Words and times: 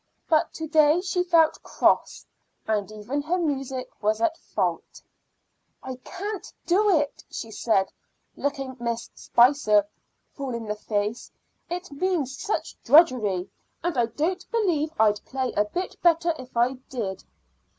But 0.27 0.51
to 0.53 0.65
day 0.67 0.99
she 1.01 1.21
felt 1.21 1.61
cross, 1.61 2.25
and 2.67 2.91
even 2.91 3.21
her 3.21 3.37
music 3.37 3.91
was 4.01 4.19
at 4.19 4.35
fault. 4.35 4.99
"I 5.83 5.97
can't 5.97 6.51
do 6.65 6.89
it," 6.89 7.23
she 7.29 7.51
said, 7.51 7.91
looking 8.35 8.75
Miss 8.79 9.11
Spicer 9.13 9.87
full 10.33 10.55
in 10.55 10.65
the 10.65 10.75
face. 10.75 11.29
"It 11.69 11.91
means 11.91 12.35
such 12.41 12.81
drudgery, 12.83 13.47
and 13.83 13.95
I 13.95 14.07
don't 14.07 14.43
believe 14.49 14.89
I'd 14.99 15.23
play 15.23 15.51
a 15.53 15.65
bit 15.65 16.01
better 16.01 16.33
if 16.39 16.57
I 16.57 16.73
did." 16.89 17.23